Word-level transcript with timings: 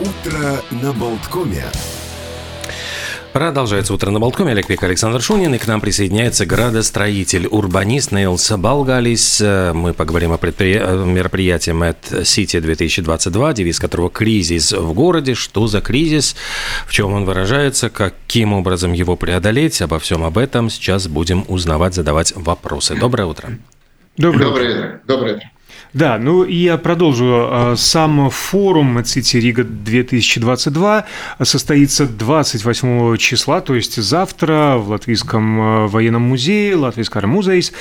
Утро 0.00 0.62
на 0.70 0.94
Болткоме. 0.94 1.62
Продолжается 3.34 3.92
утро 3.92 4.10
на 4.10 4.18
Болткоме. 4.18 4.52
Олег 4.52 4.66
Пек, 4.66 4.82
Александр 4.82 5.20
Шунин. 5.20 5.54
И 5.54 5.58
к 5.58 5.66
нам 5.66 5.82
присоединяется 5.82 6.46
градостроитель, 6.46 7.46
урбанист 7.46 8.10
Нейлс 8.10 8.50
Балгалис. 8.52 9.42
Мы 9.42 9.92
поговорим 9.92 10.32
о 10.32 10.38
предпри... 10.38 10.78
мероприятии 10.78 11.74
Mad 11.74 11.98
City 12.22 12.62
2022, 12.62 13.52
девиз 13.52 13.78
которого 13.78 14.08
«Кризис 14.08 14.72
в 14.72 14.94
городе». 14.94 15.34
Что 15.34 15.66
за 15.66 15.82
кризис? 15.82 16.34
В 16.86 16.92
чем 16.92 17.12
он 17.12 17.26
выражается? 17.26 17.90
Каким 17.90 18.54
образом 18.54 18.94
его 18.94 19.16
преодолеть? 19.16 19.82
Обо 19.82 19.98
всем 19.98 20.24
об 20.24 20.38
этом 20.38 20.70
сейчас 20.70 21.08
будем 21.08 21.44
узнавать, 21.46 21.94
задавать 21.94 22.32
вопросы. 22.34 22.94
Доброе 22.94 23.26
утро. 23.26 23.50
Доброе, 24.16 24.44
Доброе 24.46 24.74
утро. 24.74 25.00
Доброе 25.06 25.34
утро. 25.36 25.49
Да, 25.92 26.18
ну 26.18 26.44
и 26.44 26.54
я 26.54 26.78
продолжу. 26.78 27.26
А, 27.26 27.74
сам 27.76 28.30
форум 28.30 28.98
City 28.98 29.40
Рига 29.40 29.64
2022 29.64 31.06
состоится 31.42 32.06
28 32.06 33.16
числа, 33.16 33.60
то 33.60 33.74
есть 33.74 33.96
завтра 33.96 34.76
в 34.76 34.90
Латвийском 34.90 35.60
а, 35.60 35.86
военном 35.88 36.22
музее, 36.22 36.76
Латвийская 36.76 37.26
музейс. 37.26 37.72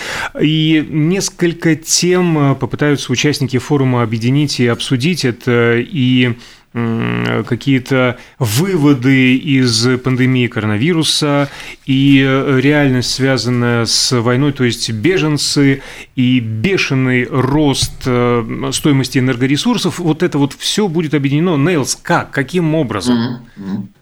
И 0.41 0.85
несколько 0.89 1.75
тем 1.75 2.37
а, 2.37 2.55
попытаются 2.55 3.11
участники 3.11 3.59
форума 3.59 4.01
объединить 4.01 4.59
и 4.59 4.67
обсудить. 4.67 5.23
Это 5.23 5.77
и 5.77 6.35
какие-то 6.71 8.17
выводы 8.37 9.35
из 9.35 9.87
пандемии 10.03 10.47
коронавируса 10.47 11.49
и 11.85 12.23
э, 12.25 12.59
реальность, 12.59 13.11
связанная 13.11 13.85
с 13.85 14.11
войной, 14.11 14.53
то 14.53 14.63
есть 14.63 14.91
беженцы 14.91 15.81
и 16.15 16.39
бешеный 16.39 17.25
рост 17.25 18.03
э, 18.05 18.69
стоимости 18.71 19.17
энергоресурсов, 19.17 19.97
вот 19.99 20.21
это 20.21 20.37
вот 20.37 20.53
все 20.53 20.87
будет 20.87 21.15
объединено. 21.15 21.57
Нейлс, 21.57 21.95
как? 21.95 22.29
Каким 22.31 22.75
образом? 22.75 23.47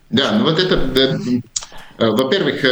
Да, 0.10 0.34
ну 0.34 0.44
вот 0.44 0.60
это 0.60 0.76
э, 0.96 1.42
во-первых, 2.00 2.64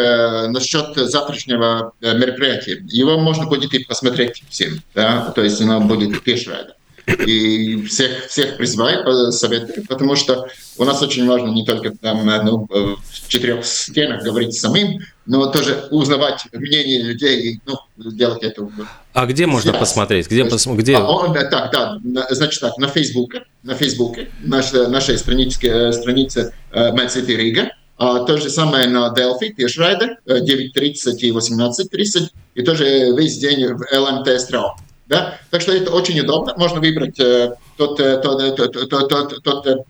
насчет 0.51 0.95
завтрашнего 0.95 1.93
мероприятия. 2.01 2.83
Его 2.87 3.17
можно 3.17 3.45
будет 3.47 3.73
и 3.73 3.79
посмотреть 3.83 4.43
всем. 4.49 4.81
Да? 4.93 5.31
То 5.31 5.41
есть 5.41 5.61
оно 5.61 5.79
будет 5.81 6.21
пешрайдом. 6.21 6.74
И 7.07 7.83
всех, 7.83 8.27
всех 8.27 8.57
призываю, 8.57 9.31
советую, 9.31 9.85
потому 9.87 10.15
что 10.15 10.47
у 10.77 10.85
нас 10.85 11.01
очень 11.01 11.27
важно 11.27 11.49
не 11.49 11.63
только 11.63 11.91
там 11.91 12.25
ну, 12.25 12.67
в 12.67 13.27
четырех 13.27 13.63
стенах 13.65 14.23
говорить 14.23 14.55
самим, 14.55 15.01
но 15.25 15.45
тоже 15.47 15.87
узнавать 15.91 16.45
мнение 16.53 17.03
людей 17.03 17.51
и 17.51 17.59
ну, 17.65 17.77
делать 18.11 18.43
это. 18.43 18.67
А 19.13 19.25
где 19.27 19.45
можно 19.45 19.71
связь. 19.71 19.79
посмотреть? 19.79 20.27
Где, 20.27 20.45
пос... 20.45 20.65
где? 20.65 20.95
А, 20.95 21.05
он, 21.05 21.33
так, 21.33 21.71
да, 21.71 21.99
значит 22.31 22.59
так, 22.59 22.77
на 22.77 22.87
Фейсбуке, 22.87 23.43
на 23.61 23.75
Фейсбуке, 23.75 24.29
наша, 24.41 24.87
наша 24.87 25.15
страница, 25.17 25.91
страница 25.91 26.53
Man 26.73 27.07
City 27.07 27.37
Riga, 27.37 27.69
а 27.97 28.25
то 28.25 28.37
же 28.37 28.49
самое 28.49 28.87
на 28.87 29.13
Delfi, 29.15 29.53
tiešraidē, 29.55 30.17
9.30 30.27 31.15
и 31.19 31.31
18.30, 31.31 32.29
и 32.55 32.61
тоже 32.63 33.13
весь 33.15 33.37
день 33.37 33.73
в 33.73 33.83
LMT 33.93 34.37
Straume. 34.39 34.75
Да? 35.07 35.39
Так 35.51 35.61
что 35.61 35.71
это 35.71 35.91
очень 35.91 36.19
удобно. 36.19 36.53
Можно 36.57 36.79
выбрать 36.79 37.19
э, 37.19 37.55
тот, 37.77 37.99
э, 37.99 38.17
тот, 38.19 38.55
тот, 38.55 38.71
тот, 38.71 38.89
тот, 38.89 39.43
тот, 39.43 39.85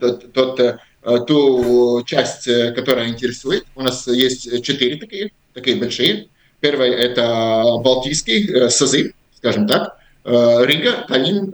тот, 0.00 0.32
тот, 0.32 0.60
э, 0.60 0.78
ту 1.26 2.02
часть, 2.04 2.48
которая 2.74 3.08
интересует. 3.08 3.64
У 3.74 3.82
нас 3.82 4.06
есть 4.06 4.62
четыре 4.62 4.96
такие, 4.96 5.32
такие 5.54 5.76
большие. 5.76 6.28
Первый– 6.60 6.90
это 6.90 7.62
Балтийский 7.82 8.68
созыв, 8.70 9.12
скажем 9.36 9.66
так. 9.66 9.98
Рига, 10.24 11.04
Таллин, 11.06 11.52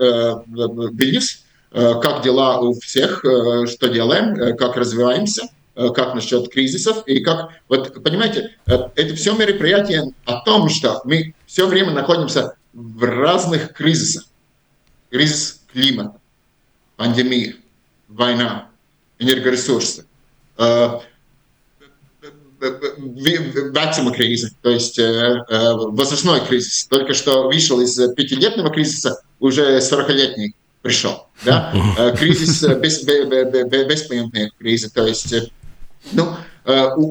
Вильнюс. 0.96 1.44
Как 1.70 2.22
дела 2.22 2.60
у 2.60 2.72
всех, 2.80 3.18
что 3.20 3.88
делаем, 3.88 4.56
как 4.56 4.76
развиваемся 4.76 5.48
как 5.74 6.14
насчет 6.14 6.48
кризисов 6.52 7.02
и 7.06 7.18
как, 7.18 7.50
вот 7.68 8.00
понимаете, 8.04 8.52
это 8.64 9.14
все 9.16 9.34
мероприятие 9.34 10.12
о 10.24 10.40
том, 10.44 10.68
что 10.68 11.00
мы 11.04 11.34
все 11.46 11.66
время 11.66 11.90
находимся 11.90 12.54
в 12.74 13.04
разных 13.04 13.72
кризисах. 13.72 14.24
Кризис 15.10 15.62
климата, 15.72 16.16
пандемия, 16.96 17.56
война, 18.08 18.68
энергоресурсы, 19.18 20.06
э, 20.58 21.00
вакциума 23.72 24.12
кризис, 24.12 24.52
то 24.60 24.70
есть 24.70 24.98
э, 24.98 25.02
э, 25.02 25.72
возрастной 25.74 26.44
кризис. 26.46 26.86
Только 26.86 27.14
что 27.14 27.44
вышел 27.44 27.80
из 27.80 27.96
пятилетнего 28.14 28.70
кризиса, 28.70 29.22
уже 29.38 29.78
40-летний 29.78 30.54
пришел. 30.82 31.28
Да? 31.44 31.72
Кризис 32.18 32.62
без, 32.62 33.04
без, 33.04 33.26
без, 33.26 33.86
беспоемный 33.86 34.50
кризис, 34.58 34.90
то 34.90 35.06
есть 35.06 35.32
ну, 36.12 36.36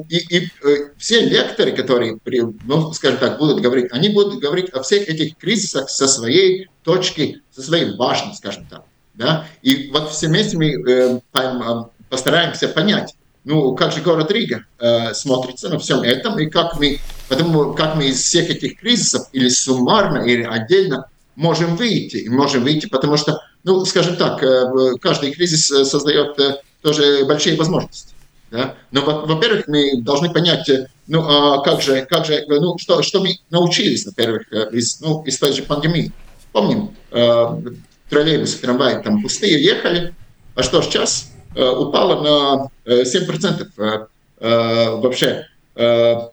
и, 0.08 0.16
и 0.36 0.50
э, 0.64 0.90
все 0.98 1.20
лекторы, 1.20 1.72
которые, 1.72 2.18
ну, 2.64 2.92
скажем 2.92 3.18
так, 3.18 3.38
будут 3.38 3.60
говорить, 3.60 3.92
они 3.92 4.08
будут 4.08 4.40
говорить 4.40 4.70
о 4.70 4.82
всех 4.82 5.08
этих 5.08 5.36
кризисах 5.36 5.88
со 5.90 6.08
своей 6.08 6.68
точки, 6.82 7.42
со 7.54 7.62
своей 7.62 7.96
башни, 7.96 8.32
скажем 8.34 8.66
так. 8.66 8.84
Да? 9.14 9.46
И 9.62 9.90
вот 9.92 10.10
все 10.10 10.26
вместе 10.26 10.56
мы 10.56 10.72
э, 10.72 11.20
постараемся 12.08 12.68
понять, 12.68 13.14
ну, 13.44 13.74
как 13.76 13.92
же 13.92 14.00
город 14.00 14.30
Рига 14.30 14.64
э, 14.78 15.12
смотрится 15.14 15.68
на 15.68 15.78
всем 15.78 16.00
этом, 16.00 16.38
и 16.38 16.46
как 16.46 16.78
мы, 16.78 16.98
потому 17.28 17.74
как 17.74 17.94
мы 17.94 18.08
из 18.08 18.20
всех 18.20 18.50
этих 18.50 18.80
кризисов 18.80 19.28
или 19.32 19.48
суммарно, 19.48 20.18
или 20.18 20.42
отдельно 20.42 21.08
можем 21.36 21.76
выйти. 21.76 22.16
И 22.16 22.28
можем 22.28 22.62
выйти, 22.64 22.86
потому 22.86 23.16
что, 23.16 23.40
ну, 23.62 23.84
скажем 23.84 24.16
так, 24.16 24.42
э, 24.42 24.96
каждый 25.00 25.32
кризис 25.32 25.66
создает 25.66 26.38
э, 26.40 26.60
тоже 26.82 27.24
большие 27.26 27.56
возможности. 27.56 28.13
Да? 28.54 28.76
Но, 28.92 29.00
во-первых, 29.02 29.66
мы 29.66 30.00
должны 30.00 30.32
понять, 30.32 30.68
э, 30.68 30.86
ну, 31.08 31.24
а 31.26 31.60
как 31.62 31.82
же, 31.82 32.06
как 32.08 32.24
же, 32.24 32.44
ну, 32.46 32.78
что, 32.78 33.02
что 33.02 33.20
мы 33.20 33.36
научились, 33.50 34.06
во-первых, 34.06 34.44
э, 34.52 34.68
из, 34.70 35.00
ну, 35.00 35.24
из 35.24 35.40
той 35.40 35.52
же 35.52 35.64
пандемии. 35.64 36.12
Помним, 36.52 36.94
э, 37.10 37.46
троллейбусы, 38.08 38.60
трамваи 38.60 39.02
там 39.02 39.22
пустые 39.22 39.60
ехали, 39.60 40.14
а 40.54 40.62
что 40.62 40.82
сейчас 40.82 41.32
э, 41.56 41.68
упало 41.68 42.22
на 42.22 42.70
7% 42.86 43.66
э, 43.76 44.06
э, 44.38 44.90
вообще. 45.00 45.48
Э, 45.74 46.28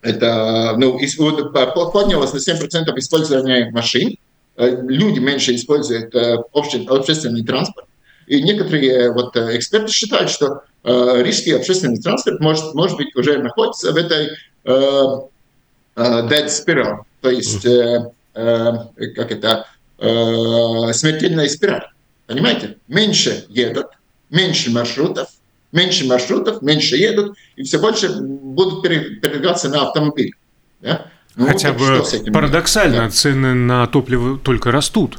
это, 0.00 0.74
ну, 0.76 0.96
поднялось 0.96 2.32
на 2.32 2.38
7% 2.38 2.98
использования 2.98 3.68
машин, 3.72 4.16
люди 4.56 5.18
меньше 5.18 5.56
используют 5.56 6.14
общественный 6.14 7.44
транспорт, 7.44 7.88
и 8.28 8.42
некоторые 8.42 9.12
вот 9.12 9.36
эксперты 9.36 9.92
считают, 9.92 10.30
что 10.30 10.62
Э, 10.84 11.22
рижский 11.22 11.56
общественный 11.56 12.00
транспорт 12.00 12.40
может, 12.40 12.74
может 12.74 12.96
быть 12.96 13.14
уже 13.16 13.38
находится 13.38 13.92
в 13.92 13.96
этой 13.96 14.28
э, 14.28 14.30
э, 14.64 16.02
dead 16.28 16.46
spiral, 16.46 17.00
то 17.20 17.30
есть 17.30 17.66
э, 17.66 18.10
э, 18.34 18.72
как 19.14 19.32
это 19.32 19.66
э, 19.98 20.92
смертельная 20.92 21.48
спираль. 21.48 21.88
Понимаете? 22.26 22.76
Меньше 22.86 23.44
едут, 23.48 23.88
меньше 24.30 24.70
маршрутов, 24.70 25.28
меньше 25.72 26.06
маршрутов, 26.06 26.62
меньше 26.62 26.96
едут, 26.96 27.36
и 27.56 27.64
все 27.64 27.78
больше 27.78 28.08
будут 28.20 28.82
передвигаться 28.82 29.68
на 29.68 29.82
автомобиле. 29.82 30.32
Да? 30.80 31.06
Ну, 31.34 31.46
Хотя 31.46 31.72
бы 31.72 32.02
парадоксально, 32.32 33.04
да? 33.04 33.10
цены 33.10 33.54
на 33.54 33.86
топливо 33.88 34.38
только 34.38 34.70
растут. 34.70 35.18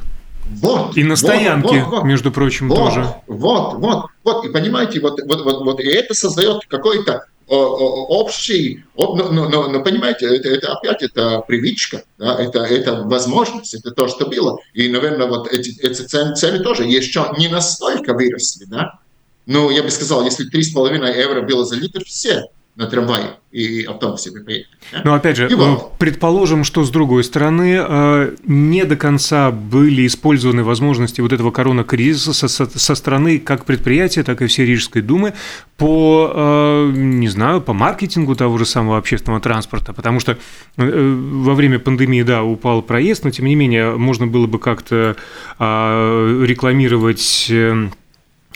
Вот, 0.50 0.96
и 0.96 1.04
на 1.04 1.16
стоянке, 1.16 1.84
вот, 1.84 1.98
вот, 1.98 2.04
между 2.04 2.32
прочим, 2.32 2.68
вот, 2.68 2.76
тоже. 2.76 3.06
Вот, 3.26 3.74
вот, 3.74 4.06
вот. 4.24 4.44
И 4.44 4.48
понимаете, 4.48 5.00
вот, 5.00 5.20
вот, 5.24 5.44
вот, 5.44 5.64
вот 5.64 5.80
и 5.80 5.84
это 5.84 6.12
создает 6.14 6.66
какой-то 6.66 7.24
общий, 7.46 8.84
но, 8.96 9.14
но, 9.14 9.48
но, 9.48 9.68
но 9.68 9.82
понимаете, 9.82 10.26
это, 10.36 10.48
это 10.48 10.72
опять 10.72 11.02
это 11.02 11.40
привычка, 11.40 12.04
да, 12.18 12.36
это, 12.36 12.60
это 12.60 13.02
возможность, 13.02 13.74
это 13.74 13.90
то, 13.90 14.06
что 14.06 14.26
было. 14.26 14.58
И, 14.72 14.88
наверное, 14.88 15.26
вот 15.26 15.52
эти, 15.52 15.78
эти 15.80 16.02
цены, 16.02 16.34
цены 16.36 16.60
тоже 16.60 16.84
еще 16.84 17.32
не 17.38 17.48
настолько 17.48 18.14
выросли, 18.14 18.66
да. 18.66 18.98
Ну, 19.46 19.70
я 19.70 19.82
бы 19.82 19.90
сказал, 19.90 20.24
если 20.24 20.48
3,5 20.48 21.18
евро 21.18 21.42
было 21.42 21.64
за 21.64 21.74
литр, 21.74 22.04
все 22.04 22.46
на 22.76 22.86
трамвае 22.86 23.36
и 23.52 23.82
автобусе 23.82 24.30
вы 24.30 24.40
приехали. 24.40 24.76
Да? 24.92 25.02
Но 25.04 25.14
опять 25.14 25.36
же, 25.36 25.48
и 25.50 25.54
вот. 25.54 25.98
предположим, 25.98 26.62
что 26.62 26.84
с 26.84 26.90
другой 26.90 27.24
стороны 27.24 27.78
э, 27.80 28.36
не 28.44 28.84
до 28.84 28.96
конца 28.96 29.50
были 29.50 30.06
использованы 30.06 30.62
возможности 30.62 31.20
вот 31.20 31.32
этого 31.32 31.50
коронакризиса 31.50 32.32
со, 32.32 32.48
со, 32.48 32.94
стороны 32.94 33.40
как 33.40 33.64
предприятия, 33.64 34.22
так 34.22 34.40
и 34.40 34.46
всей 34.46 34.66
Рижской 34.66 35.02
думы 35.02 35.34
по, 35.76 36.30
э, 36.32 36.92
не 36.94 37.28
знаю, 37.28 37.60
по 37.60 37.72
маркетингу 37.72 38.36
того 38.36 38.56
же 38.56 38.64
самого 38.64 38.98
общественного 38.98 39.40
транспорта, 39.40 39.92
потому 39.92 40.20
что 40.20 40.38
э, 40.76 41.18
во 41.42 41.54
время 41.54 41.80
пандемии, 41.80 42.22
да, 42.22 42.44
упал 42.44 42.82
проезд, 42.82 43.24
но 43.24 43.30
тем 43.30 43.46
не 43.46 43.56
менее 43.56 43.96
можно 43.96 44.28
было 44.28 44.46
бы 44.46 44.58
как-то 44.58 45.16
рекламировать 45.58 47.50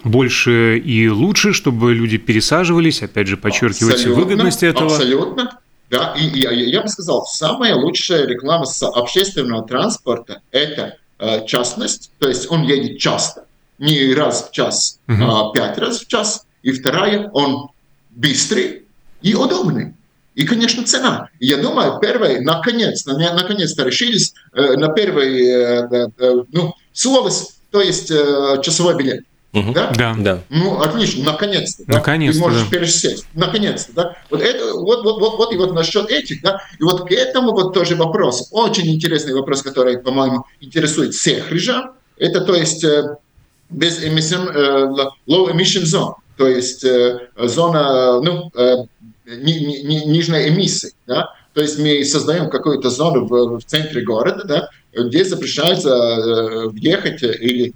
больше 0.05 0.79
и 0.79 1.09
лучше, 1.09 1.53
чтобы 1.53 1.95
люди 1.95 2.19
пересаживались, 2.19 3.03
опять 3.03 3.27
же, 3.27 3.37
подчеркивать 3.37 3.95
абсолютно, 3.95 4.25
выгодность 4.25 4.63
этого. 4.63 4.95
Абсолютно. 4.95 5.59
Да, 5.91 6.15
и, 6.19 6.27
и 6.27 6.41
я, 6.41 6.51
я 6.51 6.83
бы 6.83 6.89
сказал, 6.89 7.25
самая 7.27 7.75
лучшая 7.75 8.27
реклама 8.27 8.65
с 8.65 8.83
общественного 8.83 9.67
транспорта– 9.67 10.43
это 10.51 10.99
э, 11.19 11.47
частность, 11.47 12.11
то 12.19 12.29
есть 12.29 12.51
он 12.51 12.63
едет 12.63 12.99
часто. 12.99 13.47
не 13.79 14.15
раз 14.15 14.49
в 14.49 14.53
час, 14.53 15.01
uh-huh. 15.07 15.51
а 15.51 15.53
пять 15.53 15.79
раз 15.79 16.01
в 16.01 16.07
час. 16.07 16.47
И 16.63 16.73
вторая, 16.73 17.31
он 17.33 17.69
быстрый 18.11 18.85
и 19.23 19.35
удобный. 19.35 19.95
И, 20.35 20.45
конечно, 20.45 20.85
цена. 20.85 21.29
Я 21.39 21.59
думаю, 21.59 22.01
первый, 22.01 22.41
наконец, 22.41 23.05
наконец-то 23.07 23.85
решились 23.85 24.35
э, 24.53 24.77
на 24.77 24.89
первый 24.89 25.47
э, 25.47 26.09
э, 26.19 26.45
ну, 26.51 26.75
словес, 26.93 27.57
то 27.71 27.81
есть 27.81 28.11
э, 28.11 28.61
часовой 28.63 28.97
билет. 28.97 29.25
Угу. 29.55 29.73
Да? 29.73 29.93
да, 29.97 30.17
да. 30.19 30.41
Ну, 30.51 30.81
отлично, 30.81 31.33
наконец-то. 31.33 31.85
Да? 31.87 31.95
Наконец-то. 31.95 32.39
Ты 32.39 32.45
можешь 32.45 32.69
да. 32.69 32.71
пересесть. 32.71 33.27
Наконец-то, 33.35 33.93
да. 33.93 34.17
Вот 34.29 34.43
это, 34.43 34.75
вот, 34.75 35.05
вот, 35.05 35.21
вот, 35.21 35.39
вот, 35.39 35.53
и 35.53 35.57
вот 35.57 35.73
насчет 35.73 36.11
этих, 36.11 36.43
да. 36.43 36.61
И 36.81 36.83
вот 36.83 37.09
к 37.09 37.13
этому 37.13 37.53
вот 37.53 37.73
тоже 37.73 37.95
вопрос. 37.95 38.49
Очень 38.51 38.89
интересный 38.93 39.33
вопрос, 39.33 39.63
который, 39.63 39.99
по-моему, 39.99 40.45
интересует 40.61 41.15
всех 41.15 41.53
рижан. 41.53 41.93
Это, 42.19 42.41
то 42.41 42.55
есть, 42.55 42.83
э, 42.83 43.17
без 43.71 44.03
emission, 44.03 44.51
э, 44.53 44.87
low 45.29 45.53
emission 45.53 45.85
zone. 45.85 46.15
То 46.37 46.49
есть, 46.49 46.85
э, 46.85 47.29
зона, 47.39 48.21
ну, 48.21 48.51
э, 48.57 48.77
ни, 49.25 49.53
ни, 49.53 50.05
нижней 50.05 50.49
эмиссии, 50.49 50.91
да. 51.07 51.33
То 51.53 51.61
есть 51.61 51.79
мы 51.79 52.05
создаем 52.05 52.51
какую-то 52.51 52.91
зону 52.91 53.27
в, 53.27 53.61
в 53.61 53.65
центре 53.65 54.03
города, 54.03 54.43
да, 54.45 54.69
где 54.93 55.25
запрещается 55.25 55.91
э, 55.91 56.69
въехать 56.71 57.23
или 57.23 57.73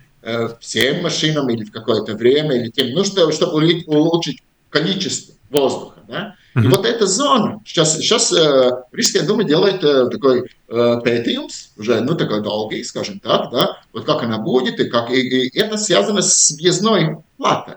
всем 0.60 1.02
машинам 1.02 1.48
или 1.50 1.64
в 1.64 1.72
какое-то 1.72 2.14
время, 2.14 2.56
или 2.56 2.70
тем, 2.70 2.90
ну, 2.90 3.04
что, 3.04 3.30
чтобы 3.32 3.82
улучшить 3.86 4.42
количество 4.70 5.34
воздуха. 5.50 6.00
Да? 6.06 6.34
Mm-hmm. 6.54 6.64
И 6.64 6.68
вот 6.68 6.86
эта 6.86 7.06
зона, 7.06 7.60
сейчас, 7.64 7.96
сейчас 7.98 8.32
э, 8.32 8.70
Рижская 8.92 9.26
дума 9.26 9.44
делает 9.44 9.82
э, 9.84 10.08
такой 10.08 10.50
э, 10.68 11.00
петиумс, 11.04 11.70
уже, 11.76 12.00
ну, 12.00 12.16
такой 12.16 12.42
долгий, 12.42 12.82
скажем 12.84 13.20
так, 13.20 13.50
да, 13.50 13.80
вот 13.92 14.04
как 14.04 14.22
она 14.22 14.38
будет, 14.38 14.80
и, 14.80 14.88
как, 14.88 15.10
и, 15.10 15.20
и 15.20 15.58
это 15.58 15.76
связано 15.76 16.22
с 16.22 16.50
въездной 16.52 17.18
платой, 17.36 17.76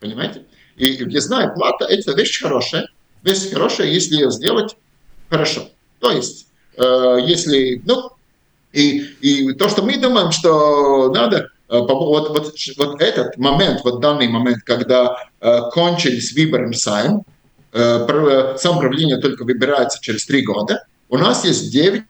понимаете? 0.00 0.44
И, 0.76 0.86
и 0.86 1.04
въездная 1.04 1.48
плата– 1.48 1.84
это 1.88 2.12
вещь 2.12 2.40
хорошая, 2.40 2.88
вещь 3.22 3.50
хорошая, 3.50 3.88
если 3.88 4.14
ее 4.14 4.30
сделать 4.30 4.76
хорошо. 5.28 5.68
То 5.98 6.10
есть, 6.10 6.46
э, 6.76 7.18
если, 7.26 7.82
ну, 7.84 8.10
и, 8.72 8.98
и 9.20 9.52
то, 9.54 9.68
что 9.68 9.82
мы 9.82 9.96
думаем, 9.98 10.32
что 10.32 11.12
надо 11.12 11.48
Э, 11.48 11.53
вот, 11.68 12.28
вот, 12.30 12.54
вот 12.76 13.02
этот 13.02 13.36
момент, 13.38 13.80
вот 13.84 14.00
данный 14.00 14.28
момент, 14.28 14.62
когда 14.64 15.16
э, 15.40 15.60
кончились 15.72 16.32
выборы 16.32 16.72
САИМ, 16.72 17.22
э, 17.72 18.56
самоуправление 18.58 19.18
только 19.18 19.44
выбирается 19.44 19.98
через 20.00 20.26
три 20.26 20.42
года, 20.42 20.84
у 21.08 21.18
нас 21.18 21.44
есть 21.44 21.72
9 21.72 22.02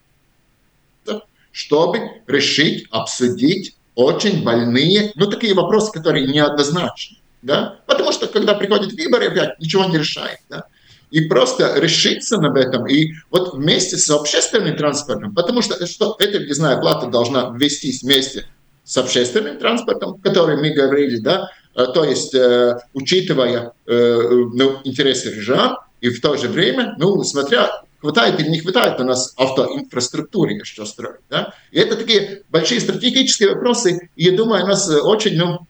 чтобы 1.55 2.01
решить, 2.27 2.87
обсудить 2.91 3.77
очень 3.95 4.43
больные, 4.43 5.13
ну, 5.15 5.31
такие 5.31 5.55
вопросы, 5.55 5.93
которые 5.93 6.27
неоднозначны, 6.27 7.19
да, 7.43 7.79
потому 7.87 8.11
что, 8.11 8.27
когда 8.27 8.55
приходят 8.55 8.93
выборы, 8.93 9.29
опять 9.29 9.61
ничего 9.61 9.85
не 9.85 9.99
решает, 9.99 10.41
да, 10.51 10.65
и 11.13 11.21
просто 11.21 11.79
решиться 11.79 12.41
над 12.41 12.57
этом, 12.57 12.89
и 12.89 13.13
вот 13.31 13.55
вместе 13.55 13.97
с 13.97 14.11
общественным 14.11 14.77
транспортом, 14.77 15.33
потому 15.33 15.63
что, 15.63 15.87
что 15.87 16.17
эта 16.19 16.39
въездная 16.39 16.77
плата 16.77 17.07
должна 17.07 17.51
ввестись 17.57 18.03
вместе 18.03 18.47
с 18.85 18.97
общественным 18.99 19.59
транспортом, 19.59 20.15
о 20.15 20.19
котором 20.19 20.61
мы 20.61 20.71
говорили, 20.71 21.17
да, 21.17 21.51
э, 21.75 21.87
то 21.93 22.05
есть 22.05 22.35
э, 22.35 22.79
учитывая 22.93 23.73
э, 23.87 24.19
ну, 24.53 24.81
интересы 24.85 25.35
рижан 25.35 25.79
и 26.01 26.11
в 26.11 26.21
то 26.21 26.37
же 26.37 26.49
время, 26.49 26.95
ну, 26.99 27.23
смотря 27.25 27.71
хватает 28.01 28.39
или 28.39 28.51
не 28.51 28.61
хватает 28.61 29.01
у 29.01 29.05
нас 29.05 29.33
автоинфраструктуры 29.39 30.53
еще 30.53 30.85
строить. 30.85 31.23
Да? 31.31 31.55
И 31.73 31.79
это 31.79 31.97
такие 31.97 32.43
большие 32.51 32.79
стратегические 32.79 33.55
вопросы, 33.55 34.11
и 34.15 34.25
я 34.25 34.37
думаю, 34.37 34.65
у 34.65 34.69
нас 34.69 34.87
очень, 34.91 35.39
ну, 35.39 35.61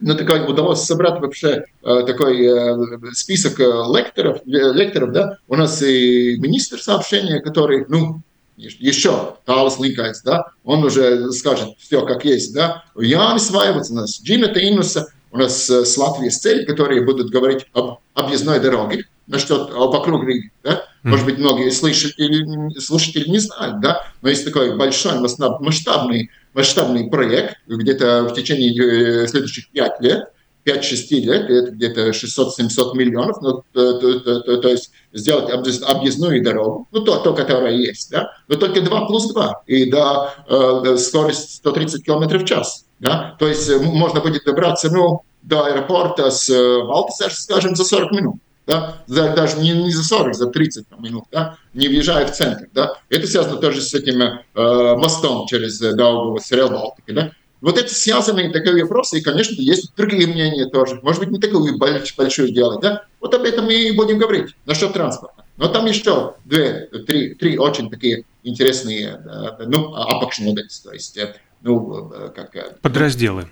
ну, 0.00 0.14
такой, 0.16 0.44
удалось 0.44 0.82
собрать 0.82 1.20
вообще 1.20 1.64
такой 1.80 3.14
список 3.14 3.60
лекторов, 3.60 4.42
лекторов, 4.44 5.12
да, 5.12 5.38
у 5.48 5.54
нас 5.54 5.80
и 5.80 6.36
министр 6.38 6.82
сообщения, 6.82 7.40
который, 7.40 7.86
ну, 7.88 8.20
еще 8.56 9.36
Талис 9.44 9.78
Линкайтс, 9.78 10.22
да, 10.22 10.46
он 10.64 10.84
уже 10.84 11.30
скажет 11.32 11.70
все 11.78 12.04
как 12.04 12.24
есть, 12.24 12.54
да. 12.54 12.84
Янис 12.96 13.50
Вайвац, 13.50 13.90
у 13.90 13.94
нас 13.94 14.20
Джинета 14.22 14.60
Иннуса, 14.66 15.12
у 15.30 15.38
нас 15.38 15.68
э, 15.68 15.84
с 15.84 15.96
Latvijas 15.96 16.30
ceļi, 16.30 16.64
которые 16.64 17.02
будут 17.02 17.30
говорить 17.30 17.66
об 17.74 17.98
объездной 18.14 18.60
дороге, 18.60 19.04
насчет 19.26 19.70
вокруг 19.70 20.24
Риги, 20.24 20.50
да. 20.62 20.84
Может 21.02 21.24
быть, 21.24 21.38
многие 21.38 21.70
слушатели, 21.70 22.78
слушатели 22.80 23.28
не 23.28 23.38
знают, 23.38 23.80
да, 23.80 24.02
но 24.22 24.28
есть 24.28 24.44
такой 24.44 24.76
большой 24.76 25.20
масштабный, 25.20 26.30
масштабный 26.52 27.08
проект, 27.08 27.58
где-то 27.68 28.24
в 28.24 28.34
течение 28.34 28.72
э, 28.72 29.28
следующих 29.28 29.68
пять 29.68 30.00
лет, 30.00 30.32
5-6 30.66 31.20
лет, 31.20 31.48
это 31.48 31.70
где-то 31.70 32.10
600-700 32.10 32.94
миллионов, 32.94 33.40
ну, 33.40 33.62
то, 33.72 33.98
то, 33.98 34.40
то, 34.40 34.56
то 34.56 34.68
есть 34.68 34.90
сделать 35.12 35.48
объездную 35.50 36.42
дорогу, 36.42 36.88
ну, 36.90 37.02
то, 37.02 37.18
то, 37.18 37.32
которая 37.32 37.74
есть, 37.74 38.10
да, 38.10 38.32
но 38.48 38.56
только 38.56 38.80
2 38.80 39.06
плюс 39.06 39.32
2, 39.32 39.62
и 39.66 39.90
до 39.90 40.32
э, 40.48 40.96
скорость 40.98 41.56
130 41.56 42.04
км 42.04 42.38
в 42.38 42.44
час, 42.44 42.84
да, 42.98 43.36
то 43.38 43.46
есть 43.46 43.68
э, 43.68 43.78
можно 43.78 44.20
будет 44.20 44.44
добраться, 44.44 44.90
ну, 44.90 45.22
до 45.42 45.66
аэропорта 45.66 46.30
с 46.30 46.50
э, 46.50 47.30
скажем, 47.30 47.76
за 47.76 47.84
40 47.84 48.12
минут, 48.12 48.36
да, 48.66 48.96
даже 49.06 49.58
не, 49.58 49.70
не 49.70 49.92
за 49.92 50.02
40, 50.02 50.34
за 50.34 50.46
30 50.48 50.86
минут, 50.98 51.24
да, 51.30 51.56
не 51.72 51.86
въезжая 51.86 52.26
в 52.26 52.32
центр, 52.32 52.68
да. 52.74 52.94
Это 53.08 53.28
связано 53.28 53.58
тоже 53.58 53.80
с 53.80 53.94
этим 53.94 54.20
э, 54.20 54.96
мостом 54.96 55.46
через 55.46 55.78
Даугаву, 55.78 56.40
с 56.40 56.50
Рел 56.50 56.70
Балтики, 56.70 57.12
да. 57.12 57.30
Вот 57.60 57.78
это 57.78 57.92
связанные 57.92 58.50
такие 58.50 58.82
вопросы, 58.82 59.18
и, 59.18 59.22
конечно, 59.22 59.60
есть 59.60 59.94
другие 59.96 60.26
мнения 60.26 60.66
тоже. 60.66 61.00
Может 61.02 61.20
быть, 61.20 61.30
не 61.30 61.38
такую 61.38 61.78
большую 61.78 62.52
делать, 62.52 62.80
да? 62.80 63.04
Вот 63.20 63.34
об 63.34 63.42
этом 63.42 63.64
мы 63.64 63.74
и 63.74 63.92
будем 63.92 64.18
говорить, 64.18 64.54
насчет 64.66 64.92
транспорта. 64.92 65.44
Но 65.56 65.68
там 65.68 65.86
еще 65.86 66.34
две, 66.44 66.88
три, 67.06 67.34
три 67.34 67.58
очень 67.58 67.90
такие 67.90 68.24
интересные, 68.42 69.20
ну, 69.66 69.94
апокшмодели, 69.94 70.68
то 70.84 70.92
есть, 70.92 71.16
э, 71.16 71.34
ну, 71.62 72.12
э, 72.12 72.30
как... 72.34 72.54
Э, 72.54 72.74
подразделы. 72.82 73.48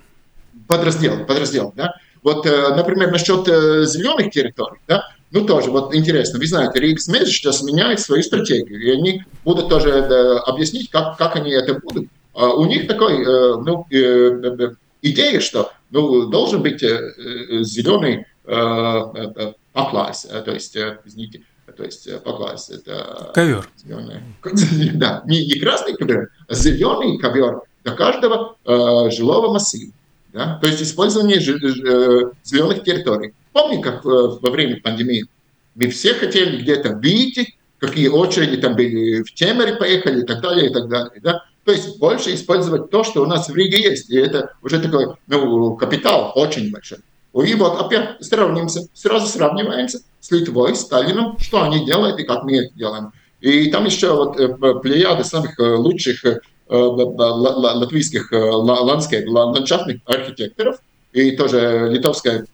Подразделы, 0.67 1.25
подразделы, 1.25 1.71
да. 1.75 1.95
Вот, 2.23 2.45
например, 2.45 3.11
насчет 3.11 3.45
зеленых 3.45 4.31
территорий, 4.31 4.79
да, 4.87 5.09
ну, 5.31 5.45
тоже, 5.45 5.69
вот 5.69 5.93
интересно, 5.93 6.39
вы 6.39 6.47
знаете, 6.47 6.79
Ригс 6.79 7.07
Мейс 7.07 7.27
сейчас 7.27 7.61
меняет 7.61 7.99
свою 7.99 8.23
стратегию, 8.23 8.81
и 8.81 8.89
они 8.89 9.23
будут 9.43 9.69
тоже 9.69 9.91
объяснить, 10.45 10.89
как, 10.89 11.17
как 11.17 11.35
они 11.35 11.51
это 11.51 11.75
будут. 11.75 12.07
А 12.35 12.53
у 12.53 12.65
них 12.65 12.87
такой, 12.87 13.23
э, 13.23 13.55
ну, 13.55 13.87
э, 13.89 13.95
э, 13.95 14.69
идея, 15.01 15.39
что 15.39 15.71
ну, 15.89 16.25
должен 16.27 16.61
быть 16.61 16.81
зеленый 16.81 18.25
поклас, 19.73 20.21
то 20.23 20.51
есть, 20.51 20.77
извините, 21.05 21.41
то 21.75 21.83
есть 21.83 22.07
поклас 22.23 22.69
это 22.69 23.31
ковер. 23.33 23.67
Зеленый, 23.77 24.21
да, 24.95 25.23
не, 25.25 25.45
не 25.45 25.59
красный 25.59 25.95
ковер, 25.95 26.29
а 26.47 26.53
зеленый 26.53 27.17
ковер 27.17 27.61
для 27.83 27.93
каждого 27.93 28.57
жилого 28.65 29.53
массива. 29.53 29.93
Да? 30.31 30.59
То 30.61 30.67
есть 30.67 30.83
использование 30.83 31.39
зеленых 31.39 32.83
территорий. 32.83 33.33
Помните, 33.51 33.83
как 33.83 34.05
во 34.05 34.49
время 34.51 34.79
пандемии 34.81 35.25
мы 35.73 35.89
все 35.89 36.13
хотели 36.13 36.61
где-то 36.61 36.89
видеть, 37.01 37.57
какие 37.79 38.09
очереди 38.09 38.57
там 38.57 38.75
были 38.75 39.23
в 39.23 39.33
Темере 39.33 39.75
поехали 39.75 40.21
и 40.21 40.25
так 40.25 40.41
далее, 40.41 40.69
и 40.69 40.73
так 40.73 40.87
далее. 40.87 41.21
Да? 41.21 41.45
То 41.65 41.71
есть 41.71 41.99
больше 41.99 42.33
использовать 42.33 42.91
то, 42.91 43.03
что 43.03 43.23
у 43.23 43.25
нас 43.25 43.49
в 43.49 43.55
Риге 43.55 43.81
есть. 43.81 44.09
И 44.11 44.17
это 44.17 44.53
уже 44.61 44.79
такой 44.79 45.15
ну, 45.27 45.75
капитал 45.75 46.31
очень 46.35 46.71
большой. 46.71 46.99
И 47.33 47.53
вот 47.55 47.81
опять 47.81 48.23
сравнимся, 48.23 48.87
сразу 48.93 49.27
сравниваемся 49.27 49.99
с 50.21 50.31
Литвой, 50.31 50.75
с 50.75 50.81
Сталином, 50.81 51.37
что 51.39 51.63
они 51.63 51.85
делают 51.85 52.19
и 52.19 52.23
как 52.23 52.43
мы 52.43 52.57
это 52.57 52.73
делаем. 52.75 53.11
И 53.41 53.69
там 53.69 53.85
еще 53.85 54.15
вот 54.15 54.39
э, 54.39 54.47
плеяды 54.81 55.23
самых 55.23 55.59
э, 55.59 55.75
лучших 55.75 56.23
э, 56.23 56.39
латвийских 56.69 58.31
ландшафтных 58.31 59.97
архитекторов, 60.05 60.77
и 61.13 61.31
тоже 61.31 61.89
литовская 61.91 62.45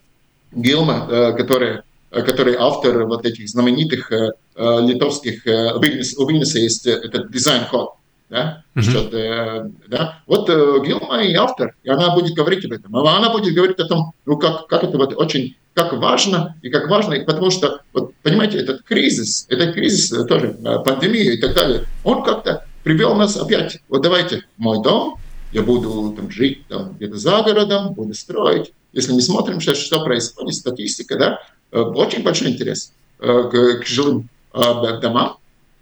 Гилма, 0.52 1.34
которая 1.38 1.84
который 2.10 2.56
автор 2.60 3.06
вот 3.06 3.26
этих 3.26 3.48
знаменитых 3.48 4.12
литовских, 4.58 5.46
у 5.46 6.28
Вильнюса 6.28 6.60
есть 6.60 6.86
этот 6.86 7.32
дизайн-код, 7.32 7.94
да, 8.32 8.64
mm-hmm. 8.76 8.82
что 8.82 9.18
э, 9.18 9.70
да, 9.90 10.20
вот 10.26 10.50
э, 10.50 10.54
Гилма 10.86 11.22
и 11.22 11.34
автор, 11.34 11.76
и 11.84 11.90
она 11.90 12.16
будет 12.16 12.34
говорить 12.34 12.64
об 12.64 12.72
этом, 12.72 12.96
она 12.96 13.30
будет 13.30 13.54
говорить 13.54 13.78
о 13.78 13.86
том, 13.86 14.14
ну 14.26 14.38
как, 14.38 14.68
как 14.68 14.86
это 14.86 14.98
вот 14.98 15.14
очень, 15.18 15.58
как 15.74 15.92
важно, 15.92 16.56
и 16.62 16.70
как 16.70 16.90
важно, 16.90 17.16
и 17.16 17.26
потому 17.26 17.52
что, 17.52 17.82
вот, 17.92 18.14
понимаете, 18.24 18.60
этот 18.60 18.84
кризис, 18.84 19.46
этот 19.50 19.74
кризис 19.74 20.14
э, 20.14 20.24
тоже, 20.24 20.58
пандемия 20.86 21.34
и 21.34 21.42
так 21.42 21.54
далее, 21.54 21.88
он 22.06 22.24
как-то 22.24 22.66
привел 22.84 23.16
нас 23.16 23.36
опять, 23.36 23.80
вот 23.90 24.02
давайте, 24.02 24.46
мой 24.56 24.82
дом, 24.82 25.18
я 25.52 25.62
буду 25.62 26.14
там 26.16 26.32
жить 26.32 26.66
там 26.68 26.94
где-то 26.94 27.18
за 27.18 27.42
городом, 27.42 27.94
буду 27.94 28.14
строить. 28.14 28.72
Если 28.94 29.12
мы 29.12 29.20
смотрим 29.20 29.60
сейчас, 29.60 29.78
что 29.78 30.02
происходит, 30.06 30.56
статистика, 30.56 31.18
да, 31.18 31.40
очень 31.72 32.24
большой 32.24 32.52
интерес 32.52 32.94
к, 33.20 33.52
к 33.52 33.86
жилым 33.86 34.30
домам, 34.54 35.36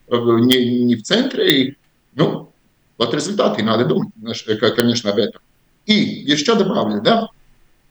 не, 0.10 0.84
не 0.86 0.96
в 0.96 1.04
центре, 1.04 1.62
и 1.62 1.78
ну, 2.16 2.52
вот 2.98 3.14
результаты, 3.14 3.64
надо 3.64 3.86
думать, 3.86 4.10
конечно, 4.76 5.12
об 5.12 5.18
этом. 5.18 5.42
И 5.86 5.94
еще 5.94 6.56
добавлю, 6.56 7.02
да, 7.02 7.30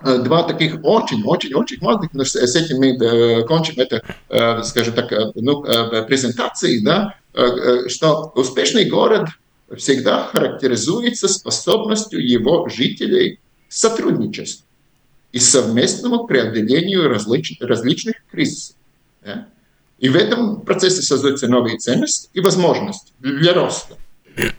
два 0.00 0.44
таких 0.44 0.78
очень-очень-очень 0.82 1.78
молодых, 1.80 2.10
но 2.12 2.24
с 2.24 2.36
этим 2.36 2.78
мы 2.78 3.44
кончим 3.44 3.74
это, 3.78 4.02
скажем 4.64 4.94
так, 4.94 5.10
ну, 5.34 5.62
презентации, 6.06 6.78
да, 6.80 7.14
что 7.88 8.32
успешный 8.34 8.84
город 8.84 9.28
всегда 9.76 10.24
характеризуется 10.24 11.28
способностью 11.28 12.26
его 12.26 12.68
жителей 12.68 13.40
к 13.68 13.72
сотрудничеству 13.72 14.64
и 15.32 15.38
совместному 15.38 16.26
преодолению 16.26 17.08
различ, 17.08 17.58
различных 17.60 18.14
кризисов. 18.30 18.76
Да? 19.22 19.48
И 19.98 20.08
в 20.08 20.16
этом 20.16 20.62
процессе 20.62 21.02
создаются 21.02 21.48
новые 21.48 21.76
ценности 21.76 22.30
и 22.32 22.40
возможности 22.40 23.12
для 23.18 23.52
роста. 23.52 23.96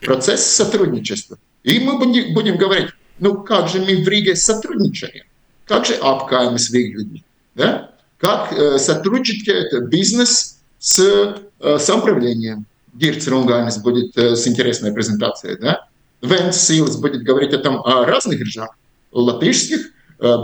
Процесс 0.02 0.46
сотрудничества. 0.46 1.38
И 1.64 1.80
мы 1.80 1.98
будем, 1.98 2.58
говорить, 2.58 2.90
ну 3.20 3.44
как 3.44 3.70
же 3.70 3.80
мы 3.80 4.04
в 4.04 4.08
Риге 4.08 4.36
сотрудничаем? 4.36 5.26
Как 5.66 5.86
же 5.86 5.94
апкаемс 5.96 6.70
выглядит? 6.70 7.24
Да? 7.56 7.92
Как 8.18 8.52
э, 8.54 8.80
сотрудничает 8.80 9.90
бизнес 9.90 10.60
с 10.80 11.36
э, 11.60 11.78
самоуправлением? 11.80 12.66
Дирц 12.94 13.28
Рунгайнес 13.28 13.78
будет 13.78 14.18
э, 14.18 14.36
с 14.36 14.48
интересной 14.48 14.92
презентацией. 14.92 15.58
Да? 15.60 15.88
Венс 16.22 16.58
Силс 16.58 16.98
будет 16.98 17.24
говорить 17.24 17.54
о, 17.54 17.60
том, 17.60 17.78
о 17.86 18.06
разных 18.06 18.40
режимах, 18.40 18.76
латышских, 19.12 19.92
э, 20.20 20.36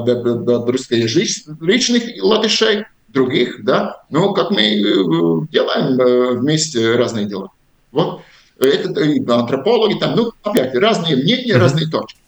русскоязычных 0.67 2.23
латышей, 2.23 2.85
других, 3.09 3.63
да, 3.63 4.03
но 4.09 4.33
как 4.33 4.51
мы 4.51 4.61
э, 4.61 5.47
делаем 5.49 5.99
э, 5.99 6.33
вместе 6.37 6.95
разные 6.95 7.25
дела. 7.25 7.49
Вот 7.91 8.21
это 8.59 9.35
антропологи 9.35 9.99
там, 9.99 10.15
ну, 10.15 10.31
опять, 10.43 10.73
разные 10.75 11.15
мнения, 11.15 11.53
mm-hmm. 11.53 11.59
разные 11.59 11.87
точки. 11.87 12.19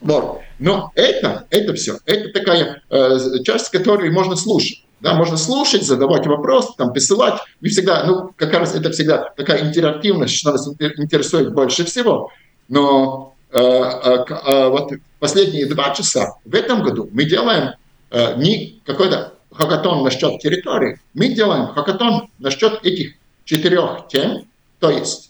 Вот. 0.00 0.40
Но 0.58 0.92
это, 0.94 1.46
это 1.50 1.74
все, 1.74 1.98
это 2.06 2.30
такая 2.30 2.82
э, 2.88 3.18
часть, 3.44 3.70
которую 3.70 4.12
можно 4.12 4.36
слушать. 4.36 4.84
Да, 5.00 5.14
можно 5.14 5.38
слушать, 5.38 5.82
задавать 5.82 6.26
вопросы, 6.26 6.72
там, 6.76 6.92
посылать. 6.92 7.40
И 7.62 7.68
всегда, 7.68 8.04
ну, 8.04 8.32
как 8.36 8.52
раз 8.52 8.74
это 8.74 8.90
всегда 8.90 9.32
такая 9.34 9.62
интерактивность, 9.62 10.34
что 10.34 10.52
нас 10.52 10.68
интересует 10.68 11.54
больше 11.54 11.84
всего. 11.86 12.30
Но 12.68 13.34
э, 13.50 13.58
э, 13.58 14.24
э, 14.28 14.68
вот 14.68 14.92
последние 15.18 15.66
два 15.66 15.94
часа 15.94 16.34
в 16.44 16.54
этом 16.54 16.82
году 16.82 17.08
мы 17.12 17.24
делаем 17.24 17.74
э, 18.10 18.36
не 18.36 18.80
какой-то 18.84 19.34
хакатон 19.52 20.04
насчет 20.04 20.38
территории, 20.40 21.00
мы 21.14 21.28
делаем 21.28 21.68
хакатон 21.68 22.28
насчет 22.38 22.84
этих 22.84 23.14
четырех 23.44 24.06
тем, 24.08 24.44
то 24.78 24.90
есть 24.90 25.29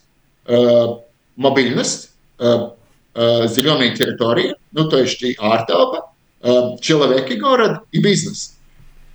мобильность, 1.35 2.11
э, 2.39 2.69
э, 3.13 3.47
зеленые 3.47 3.95
территории, 3.95 4.55
ну 4.71 4.89
то 4.89 4.99
есть 4.99 5.21
и 5.21 5.35
артелба, 5.39 6.11
э, 6.41 6.77
человек 6.81 7.29
и 7.31 7.35
город, 7.35 7.81
и 7.91 8.01
бизнес. 8.01 8.57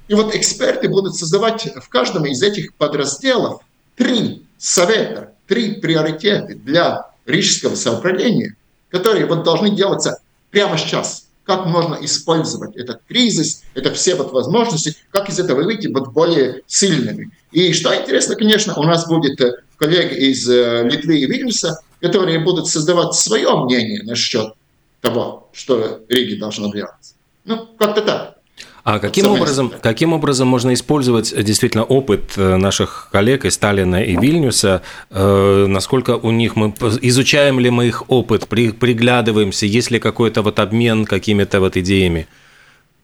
И 0.09 0.15
вот 0.15 0.35
эксперты 0.35 0.89
будут 0.89 1.17
создавать 1.17 1.69
в 1.77 1.89
каждом 1.89 2.27
из 2.27 2.43
этих 2.43 2.75
подразделов 2.75 3.63
три 3.97 4.45
совета, 4.59 5.33
три 5.47 5.81
приоритета 5.81 6.55
для 6.55 7.11
рижского 7.27 7.75
самоуправления, 7.75 8.57
которые 8.91 9.27
вот 9.27 9.43
должны 9.43 9.71
делаться 9.71 10.21
прямо 10.51 10.79
сейчас– 10.79 11.25
как 11.47 11.65
можно 11.67 11.97
использовать 12.01 12.77
этот 12.77 13.03
кризис, 13.09 13.63
это 13.75 13.95
все 13.95 14.17
вот 14.17 14.33
возможности, 14.33 14.97
как 15.13 15.29
из 15.29 15.39
этого 15.39 15.63
выйти 15.63 15.87
вот 15.87 16.13
более 16.13 16.63
сильными. 16.67 17.31
И 17.53 17.73
что 17.73 17.95
интересно, 17.97 18.35
конечно, 18.35 18.75
у 18.75 18.83
нас 18.83 19.07
будет 19.07 19.41
коллеги 19.77 20.31
из 20.31 20.49
э, 20.49 20.89
Литвы 20.89 21.19
и 21.19 21.27
Вильнюса, 21.27 21.81
которые 22.01 22.39
будут 22.39 22.69
создавать 22.69 23.15
свое 23.15 23.49
мнение 23.65 24.03
насчет 24.03 24.55
того, 25.01 25.49
что 25.53 26.01
Риге 26.09 26.37
должно 26.37 26.73
делать. 26.73 27.15
Ну, 27.45 27.67
как-то 27.79 28.03
так. 28.03 28.33
А 28.85 29.01
каким 29.01 29.27
образом, 29.27 29.73
каким 29.83 30.13
образом 30.13 30.47
можно 30.47 30.73
использовать 30.73 31.33
э, 31.33 31.43
действительно 31.43 31.85
опыт 31.85 32.33
э, 32.37 32.57
наших 32.57 33.09
коллег 33.11 33.45
из 33.45 33.55
Сталина 33.55 34.03
и 34.03 34.17
Вильнюса? 34.17 34.83
Насколько 35.11 36.17
у 36.17 36.31
них 36.31 36.57
мы 36.57 36.73
изучаем 37.03 37.59
ли 37.59 37.71
мы 37.71 37.89
их 37.89 38.05
опыт, 38.09 38.47
при, 38.49 38.71
приглядываемся, 38.71 39.67
есть 39.67 39.91
ли 39.91 39.99
какой-то 39.99 40.43
вот 40.43 40.61
обмен 40.61 41.05
какими-то 41.05 41.61
вот 41.61 41.77
идеями? 41.77 42.29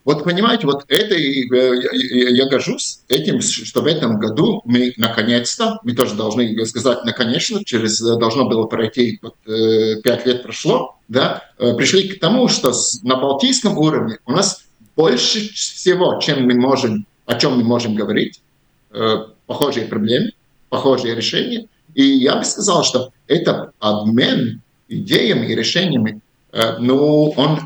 Вот 0.04 0.24
понимаете, 0.24 0.66
вот 0.66 0.84
это 0.88 1.14
я, 1.14 2.28
я 2.30 2.46
горжусь 2.46 3.00
этим, 3.08 3.40
что 3.40 3.82
в 3.82 3.86
этом 3.86 4.18
году 4.18 4.60
мы 4.64 4.92
наконец-то, 4.96 5.78
мы 5.84 5.92
тоже 5.92 6.14
должны 6.14 6.66
сказать, 6.66 7.04
наконец-то, 7.04 7.64
через 7.64 8.00
должно 8.00 8.48
было 8.48 8.66
пройти, 8.66 9.20
вот, 9.22 9.36
пять 10.02 10.26
лет 10.26 10.42
прошло, 10.42 10.96
да, 11.08 11.44
пришли 11.56 12.08
к 12.08 12.18
тому, 12.18 12.48
что 12.48 12.72
на 13.04 13.16
балтийском 13.16 13.78
уровне 13.78 14.18
у 14.26 14.32
нас 14.32 14.64
больше 14.96 15.52
всего, 15.52 16.18
чем 16.20 16.46
мы 16.46 16.54
можем, 16.54 17.06
о 17.26 17.34
чем 17.34 17.56
мы 17.56 17.64
можем 17.64 17.94
говорить, 17.94 18.40
э, 18.90 19.26
похожие 19.46 19.86
проблемы, 19.86 20.32
похожие 20.68 21.14
решения. 21.14 21.66
И 21.94 22.02
я 22.02 22.36
бы 22.36 22.44
сказал, 22.44 22.84
что 22.84 23.12
это 23.26 23.72
обмен 23.78 24.60
идеями 24.88 25.46
и 25.46 25.54
решениями, 25.54 26.20
э, 26.52 26.76
ну, 26.78 27.30
он 27.36 27.60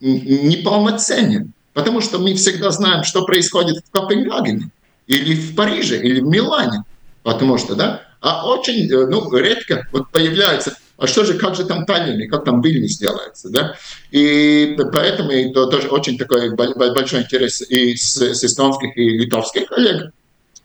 неполноценен, 0.00 1.52
потому 1.74 2.00
что 2.00 2.18
мы 2.18 2.34
всегда 2.34 2.70
знаем, 2.70 3.04
что 3.04 3.26
происходит 3.26 3.84
в 3.84 3.90
Копенгагене, 3.90 4.70
или 5.06 5.34
в 5.34 5.54
Париже, 5.54 5.98
или 5.98 6.20
в 6.20 6.24
Милане, 6.24 6.84
потому 7.22 7.58
что, 7.58 7.74
да, 7.74 8.02
а 8.20 8.48
очень, 8.48 8.90
э, 8.90 9.06
ну, 9.06 9.30
редко 9.36 9.86
вот 9.92 10.10
появляются 10.10 10.74
а 10.96 11.06
что 11.06 11.24
же, 11.24 11.34
как 11.34 11.56
же 11.56 11.64
там 11.64 11.86
Таллин, 11.86 12.28
как 12.30 12.44
там 12.44 12.60
Вильнюс 12.60 12.98
делается, 12.98 13.50
да? 13.50 13.76
И 14.12 14.76
поэтому 14.92 15.30
это 15.30 15.66
тоже 15.66 15.88
очень 15.88 16.16
такой 16.16 16.54
большой 16.54 17.22
интерес 17.22 17.62
и 17.62 17.96
с, 17.96 18.16
с 18.16 18.44
эстонских, 18.44 18.96
и 18.96 19.10
литовских 19.10 19.66
коллег. 19.66 20.12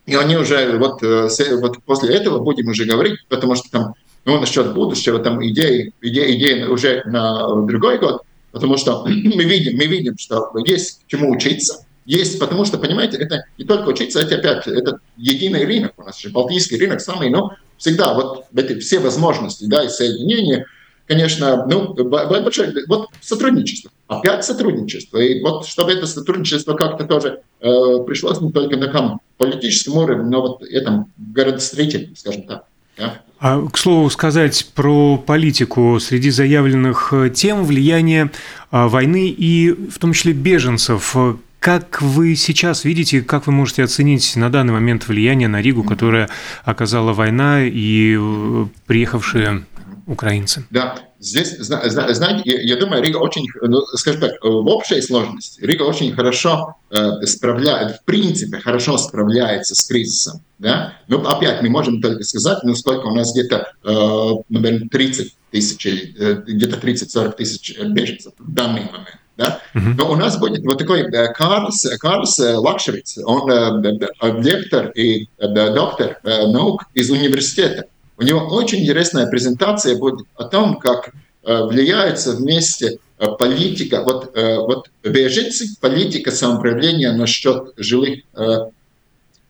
И 0.05 0.15
они 0.15 0.37
уже 0.37 0.77
вот, 0.77 1.01
э, 1.03 1.29
вот 1.59 1.83
после 1.83 2.15
этого 2.15 2.39
будем 2.39 2.67
уже 2.69 2.85
говорить, 2.85 3.19
потому 3.27 3.55
что 3.55 3.69
там, 3.71 3.93
ну, 4.25 4.39
насчет 4.39 4.73
будущего, 4.73 5.19
там 5.19 5.43
идеи, 5.47 5.93
идеи, 6.01 6.37
идеи 6.37 6.63
уже 6.63 7.01
на 7.05 7.61
другой 7.65 7.97
год, 7.97 8.21
потому 8.51 8.77
что 8.77 9.05
мы 9.05 9.43
видим, 9.43 9.77
мы 9.77 9.85
видим, 9.85 10.17
что 10.17 10.51
есть 10.65 11.01
чему 11.07 11.31
учиться, 11.31 11.85
есть, 12.05 12.39
потому 12.39 12.65
что, 12.65 12.77
понимаете, 12.77 13.17
это 13.17 13.45
не 13.57 13.65
только 13.65 13.89
учиться, 13.89 14.19
это 14.19 14.35
опять, 14.35 14.67
это 14.67 14.99
единый 15.17 15.65
рынок 15.65 15.93
у 15.97 16.03
нас 16.03 16.19
же, 16.19 16.29
балтийский 16.29 16.79
рынок 16.79 17.01
самый, 17.01 17.29
ну, 17.29 17.51
всегда 17.77 18.13
вот 18.13 18.45
эти 18.55 18.79
все 18.79 18.99
возможности, 18.99 19.65
да, 19.65 19.83
и 19.83 19.89
соединения, 19.89 20.65
конечно, 21.07 21.65
ну, 21.67 21.93
большое, 21.93 22.73
вот 22.87 23.09
сотрудничество, 23.21 23.91
опять 24.07 24.43
сотрудничество. 24.43 25.17
И 25.17 25.41
вот 25.41 25.65
чтобы 25.65 25.91
это 25.91 26.07
сотрудничество 26.07 26.75
как-то 26.75 27.05
тоже 27.05 27.41
э, 27.59 27.69
пришлось 28.05 28.41
не 28.41 28.51
только 28.51 28.77
на 28.77 28.87
там, 28.87 29.21
политическом 29.37 29.97
уровне, 29.97 30.29
но 30.29 30.41
вот 30.41 30.63
этом 30.63 31.11
городостроительном, 31.17 32.15
скажем 32.15 32.43
так. 32.43 32.65
Да? 32.99 33.21
А, 33.39 33.65
к 33.65 33.77
слову 33.77 34.09
сказать 34.09 34.71
про 34.75 35.17
политику. 35.17 35.97
Среди 35.99 36.29
заявленных 36.29 37.13
э, 37.13 37.29
тем 37.29 37.63
влияние 37.63 38.31
а, 38.69 38.89
войны 38.89 39.29
и 39.29 39.71
в 39.71 39.97
том 39.97 40.13
числе 40.13 40.33
беженцев. 40.33 41.15
Как 41.59 42.01
вы 42.01 42.35
сейчас 42.35 42.85
видите, 42.85 43.21
как 43.21 43.47
вы 43.47 43.53
можете 43.53 43.83
оценить 43.83 44.35
на 44.35 44.49
данный 44.49 44.73
момент 44.73 45.07
влияние 45.07 45.49
на 45.49 45.61
Ригу, 45.61 45.83
которое 45.83 46.29
оказала 46.63 47.13
война 47.13 47.63
и 47.63 48.17
э, 48.19 48.65
приехавшие 48.87 49.63
украинцы? 50.09 50.65
Да, 50.69 50.95
здесь, 51.19 51.55
знаете, 51.59 52.59
я, 52.63 52.75
думаю, 52.75 53.03
Рига 53.03 53.17
очень, 53.17 53.47
ну, 53.61 53.81
скажем 53.95 54.21
так, 54.21 54.43
в 54.43 54.67
общей 54.67 55.01
сложности, 55.01 55.61
Рига 55.61 55.83
очень 55.83 56.13
хорошо 56.13 56.75
э, 56.89 57.25
справляется, 57.25 57.99
в 57.99 58.05
принципе, 58.05 58.59
хорошо 58.59 58.97
справляется 58.97 59.75
с 59.75 59.85
кризисом. 59.85 60.41
Да? 60.57 60.93
Ну, 61.07 61.21
опять, 61.25 61.61
мы 61.61 61.69
можем 61.69 62.01
только 62.01 62.23
сказать, 62.23 62.59
ну, 62.63 62.75
сколько 62.75 63.05
у 63.05 63.15
нас 63.15 63.31
где-то, 63.31 63.71
э, 63.83 64.43
наверное, 64.49 64.89
30 64.89 65.35
тысяч, 65.51 65.85
э, 65.85 66.43
где-то 66.45 66.77
30-40 66.77 67.35
тысяч 67.35 67.77
беженцев 67.79 68.33
в 68.37 68.51
данный 68.51 68.85
момент. 68.85 69.19
Да? 69.39 69.61
Но 69.73 70.11
у 70.11 70.15
нас 70.17 70.37
будет 70.37 70.65
вот 70.65 70.79
такой 70.79 71.03
э, 71.03 71.33
Карлс, 71.33 71.85
Карлс 72.01 72.39
э, 72.39 72.55
Лакшевиц, 72.55 73.19
он 73.23 73.49
э, 73.49 74.41
лектор 74.41 74.89
и 74.89 75.29
доктор 75.39 76.19
наук 76.23 76.83
из 76.93 77.09
университета. 77.09 77.85
У 78.19 78.23
него 78.23 78.41
очень 78.47 78.79
интересная 78.79 79.27
презентация 79.27 79.95
будет 79.97 80.27
о 80.35 80.43
том, 80.43 80.77
как 80.77 81.13
влияется 81.41 82.33
вместе 82.33 82.99
политика, 83.39 84.03
вот, 84.03 84.35
вот 84.35 84.91
беженцы, 85.03 85.75
политика 85.79 86.29
самоуправления 86.29 87.13
насчет 87.13 87.73
жилых, 87.77 88.19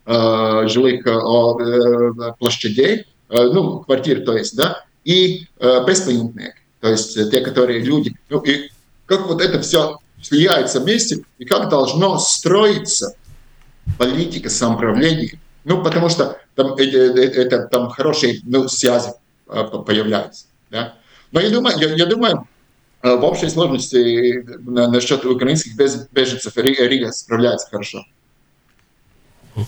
жилых 0.05 1.03
площадей, 2.37 3.07
ну, 3.29 3.79
квартир, 3.79 4.23
то 4.23 4.37
есть, 4.37 4.55
да, 4.55 4.85
и 5.03 5.47
беспоинтные, 5.59 6.53
то 6.79 6.89
есть 6.89 7.15
те, 7.31 7.41
которые 7.41 7.79
люди, 7.79 8.15
ну, 8.29 8.39
и 8.41 8.69
как 9.07 9.27
вот 9.27 9.41
это 9.41 9.59
все 9.61 9.97
слияется 10.21 10.79
вместе 10.79 11.23
и 11.39 11.45
как 11.45 11.69
должно 11.69 12.19
строиться 12.19 13.15
политика 13.97 14.49
самоуправления. 14.51 15.39
Ну, 15.63 15.83
потому 15.83 16.09
что 16.09 16.39
там, 16.55 16.73
это, 16.73 16.97
это, 16.97 17.67
там 17.67 17.89
хорошие 17.89 18.39
ну, 18.43 18.67
связи 18.67 19.11
а, 19.47 19.63
появляются. 19.63 20.45
Да? 20.69 20.95
Но 21.31 21.39
я 21.39 21.49
думаю, 21.49 21.77
я, 21.77 21.93
я 21.95 22.05
думаю, 22.05 22.47
в 23.01 23.23
общей 23.23 23.49
сложности 23.49 24.43
насчет 24.65 25.25
украинских 25.25 25.75
беженцев 25.75 26.57
Рига 26.57 27.11
справляется 27.11 27.69
хорошо. 27.69 28.05
Э, 29.55 29.61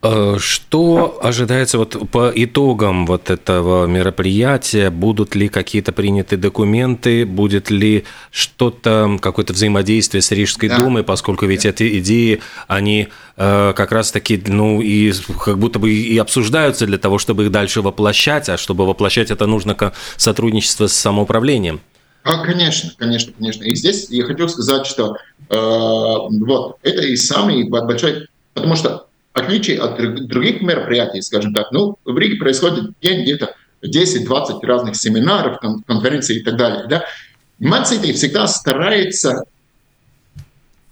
что 0.00 1.18
ожидается 1.20 1.76
вот 1.76 2.08
по 2.10 2.30
итогам 2.32 3.04
вот 3.04 3.30
этого 3.30 3.86
мероприятия? 3.86 4.90
Будут 4.90 5.34
ли 5.34 5.48
какие-то 5.48 5.90
приняты 5.90 6.36
документы? 6.36 7.26
Будет 7.26 7.68
ли 7.68 8.04
что-то, 8.30 9.18
какое-то 9.20 9.54
взаимодействие 9.54 10.22
с 10.22 10.30
Рижской 10.30 10.68
да. 10.68 10.78
думой, 10.78 11.02
поскольку 11.02 11.46
ведь 11.46 11.64
да. 11.64 11.70
эти 11.70 11.98
идеи, 11.98 12.40
они 12.68 13.08
э, 13.36 13.72
как 13.74 13.90
раз-таки, 13.90 14.40
ну, 14.46 14.80
и 14.80 15.12
как 15.44 15.58
будто 15.58 15.80
бы 15.80 15.90
и 15.90 16.16
обсуждаются 16.16 16.86
для 16.86 16.98
того, 16.98 17.18
чтобы 17.18 17.46
их 17.46 17.50
дальше 17.50 17.82
воплощать, 17.82 18.48
а 18.48 18.56
чтобы 18.56 18.86
воплощать 18.86 19.32
это 19.32 19.46
нужно 19.46 19.76
сотрудничество 20.16 20.86
с 20.86 20.92
самоуправлением? 20.92 21.80
А, 22.22 22.44
конечно, 22.44 22.92
конечно, 22.96 23.32
конечно. 23.36 23.64
И 23.64 23.74
здесь 23.74 24.08
я 24.10 24.24
хотел 24.24 24.48
сказать, 24.48 24.86
что 24.86 25.16
э, 25.48 25.56
вот 25.56 26.76
это 26.82 27.02
и 27.02 27.16
самый 27.16 27.68
большой, 27.68 28.28
потому 28.54 28.76
что 28.76 29.07
отличие 29.38 29.80
от 29.80 29.96
других 30.26 30.62
мероприятий, 30.62 31.22
скажем 31.22 31.54
так, 31.54 31.72
ну, 31.72 31.96
в 32.04 32.16
Риге 32.18 32.36
происходит 32.36 32.92
день 33.00 33.22
где-то 33.22 33.54
10-20 33.84 34.60
разных 34.62 34.96
семинаров, 34.96 35.60
конференций 35.86 36.36
и 36.36 36.42
так 36.42 36.56
далее. 36.56 36.86
Да? 36.88 37.04
Мацити 37.58 38.12
всегда 38.12 38.46
старается 38.46 39.44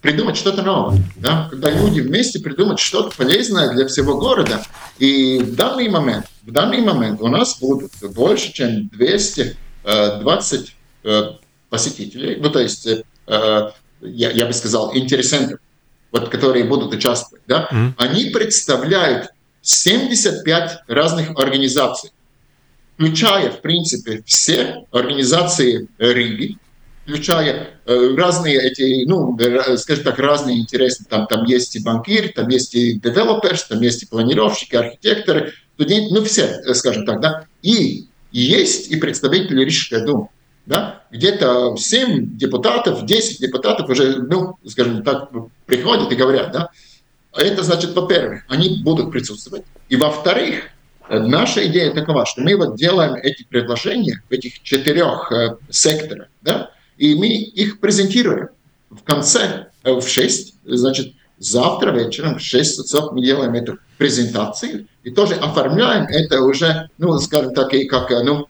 придумать 0.00 0.36
что-то 0.36 0.62
новое. 0.62 1.02
Да? 1.16 1.48
Когда 1.50 1.70
люди 1.70 2.00
вместе 2.00 2.38
придумают 2.38 2.78
что-то 2.78 3.16
полезное 3.16 3.72
для 3.72 3.86
всего 3.86 4.18
города. 4.18 4.62
И 4.98 5.38
в 5.40 5.56
данный 5.56 5.88
момент, 5.88 6.26
в 6.42 6.52
данный 6.52 6.80
момент 6.80 7.20
у 7.20 7.28
нас 7.28 7.58
будут 7.58 7.92
больше, 8.14 8.52
чем 8.52 8.88
220 8.88 10.76
э, 11.04 11.22
посетителей, 11.70 12.36
ну 12.40 12.50
то 12.50 12.60
есть, 12.60 12.86
э, 12.86 13.02
я, 14.00 14.30
я 14.30 14.46
бы 14.46 14.52
сказал, 14.52 14.94
интересентов 14.96 15.58
вот, 16.12 16.28
которые 16.28 16.64
будут 16.64 16.94
участвовать, 16.94 17.42
да, 17.46 17.68
mm-hmm. 17.70 17.92
они 17.98 18.26
представляют 18.26 19.28
75 19.62 20.84
разных 20.86 21.30
организаций, 21.38 22.10
включая, 22.94 23.50
в 23.50 23.60
принципе, 23.60 24.22
все 24.26 24.86
организации 24.92 25.88
Риги, 25.98 26.58
включая 27.04 27.70
э, 27.84 28.14
разные 28.16 28.60
эти, 28.60 29.04
ну, 29.06 29.38
скажем 29.76 30.04
так, 30.04 30.18
разные 30.18 30.58
интересы. 30.60 31.04
Там, 31.08 31.26
там 31.26 31.44
есть 31.44 31.76
и 31.76 31.82
банкиры, 31.82 32.28
там 32.28 32.48
есть 32.48 32.74
и 32.74 32.94
девелоперс, 32.94 33.64
там 33.64 33.80
есть 33.80 34.02
и 34.02 34.06
планировщики, 34.06 34.74
архитекторы, 34.74 35.52
студенты, 35.74 36.14
ну, 36.14 36.24
все, 36.24 36.42
э, 36.42 36.74
скажем 36.74 37.06
так, 37.06 37.20
да. 37.20 37.46
И 37.62 38.06
есть 38.32 38.90
и 38.90 38.96
представители 38.96 39.64
Рижской 39.64 40.04
думы 40.04 40.28
да, 40.66 41.02
где-то 41.10 41.76
7 41.76 42.36
депутатов, 42.36 43.04
10 43.06 43.40
депутатов 43.40 43.88
уже, 43.88 44.18
ну, 44.18 44.56
скажем 44.66 45.02
так, 45.02 45.30
приходят 45.64 46.12
и 46.12 46.16
говорят, 46.16 46.52
да, 46.52 46.70
это 47.36 47.62
значит, 47.62 47.94
во-первых, 47.94 48.44
они 48.48 48.82
будут 48.82 49.12
присутствовать, 49.12 49.64
и 49.88 49.96
во-вторых, 49.96 50.64
наша 51.08 51.66
идея 51.68 51.92
такова, 51.92 52.26
что 52.26 52.42
мы 52.42 52.56
вот 52.56 52.76
делаем 52.76 53.14
эти 53.14 53.44
предложения 53.44 54.22
в 54.28 54.32
этих 54.32 54.62
четырех 54.62 55.30
э, 55.30 55.56
секторах, 55.70 56.28
да, 56.42 56.70
и 56.96 57.14
мы 57.14 57.28
их 57.28 57.80
презентируем. 57.80 58.48
В 58.90 59.02
конце, 59.02 59.68
э, 59.84 59.92
в 59.92 60.06
6, 60.06 60.54
значит, 60.64 61.14
завтра 61.38 61.92
вечером 61.92 62.38
в 62.38 62.42
6 62.42 62.82
часов 62.82 63.12
мы 63.12 63.22
делаем 63.22 63.54
эту 63.54 63.78
презентацию 63.98 64.88
и 65.04 65.10
тоже 65.10 65.34
оформляем 65.34 66.06
это 66.06 66.42
уже, 66.42 66.88
ну, 66.98 67.16
скажем 67.18 67.54
так, 67.54 67.72
и 67.74 67.84
как, 67.84 68.10
э, 68.10 68.22
ну, 68.22 68.48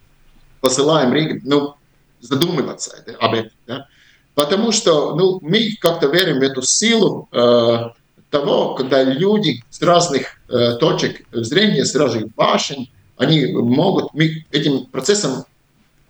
посылаем, 0.61 1.41
ну, 1.45 1.75
задумываться 2.21 2.97
об 3.21 3.35
этом. 3.35 3.53
Да? 3.67 3.87
Потому 4.35 4.73
что 4.73 5.15
ну, 5.15 5.39
мы 5.43 5.77
как-то 5.81 6.09
верим 6.09 6.41
в 6.41 6.43
эту 6.43 6.63
силу 6.63 7.29
э, 7.33 7.91
того, 8.31 8.75
когда 8.75 9.03
люди 9.03 9.65
с 9.71 9.81
разных 9.81 10.41
э, 10.49 10.77
точек 10.79 11.27
зрения, 11.33 11.85
с 11.85 11.95
разных 11.95 12.35
башен, 12.35 12.89
они 13.17 13.47
могут, 13.47 14.13
мы 14.13 14.45
этим 14.51 14.87
процессом 14.87 15.45